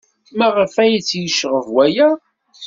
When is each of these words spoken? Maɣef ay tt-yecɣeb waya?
Maɣef 0.37 0.73
ay 0.83 0.93
tt-yecɣeb 0.99 1.67
waya? 1.75 2.09